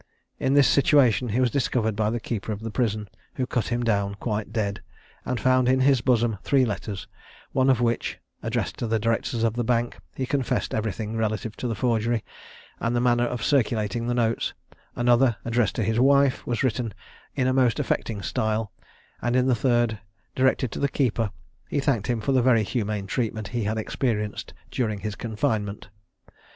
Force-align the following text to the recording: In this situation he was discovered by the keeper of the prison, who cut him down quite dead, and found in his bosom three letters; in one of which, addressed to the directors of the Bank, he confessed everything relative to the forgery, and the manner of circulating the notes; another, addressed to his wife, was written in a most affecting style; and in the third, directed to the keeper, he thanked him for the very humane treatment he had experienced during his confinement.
In 0.39 0.55
this 0.55 0.67
situation 0.67 1.29
he 1.29 1.39
was 1.39 1.51
discovered 1.51 1.95
by 1.95 2.09
the 2.09 2.19
keeper 2.19 2.51
of 2.51 2.61
the 2.61 2.71
prison, 2.71 3.07
who 3.35 3.45
cut 3.45 3.67
him 3.67 3.83
down 3.83 4.15
quite 4.15 4.51
dead, 4.51 4.81
and 5.25 5.39
found 5.39 5.69
in 5.69 5.81
his 5.81 6.01
bosom 6.01 6.39
three 6.41 6.65
letters; 6.65 7.03
in 7.03 7.07
one 7.51 7.69
of 7.69 7.81
which, 7.81 8.17
addressed 8.41 8.77
to 8.77 8.87
the 8.87 8.97
directors 8.97 9.43
of 9.43 9.53
the 9.53 9.63
Bank, 9.63 9.99
he 10.15 10.25
confessed 10.25 10.73
everything 10.73 11.17
relative 11.17 11.55
to 11.57 11.67
the 11.67 11.75
forgery, 11.75 12.23
and 12.79 12.95
the 12.95 12.99
manner 12.99 13.25
of 13.27 13.43
circulating 13.43 14.07
the 14.07 14.15
notes; 14.15 14.55
another, 14.95 15.35
addressed 15.45 15.75
to 15.75 15.83
his 15.83 15.99
wife, 15.99 16.47
was 16.47 16.63
written 16.63 16.95
in 17.35 17.45
a 17.45 17.53
most 17.53 17.79
affecting 17.79 18.23
style; 18.23 18.71
and 19.21 19.35
in 19.35 19.45
the 19.45 19.53
third, 19.53 19.99
directed 20.33 20.71
to 20.71 20.79
the 20.79 20.89
keeper, 20.89 21.29
he 21.69 21.79
thanked 21.79 22.07
him 22.07 22.19
for 22.21 22.31
the 22.31 22.41
very 22.41 22.63
humane 22.63 23.05
treatment 23.05 23.49
he 23.49 23.65
had 23.65 23.77
experienced 23.77 24.51
during 24.71 25.01
his 25.01 25.13
confinement. 25.13 25.89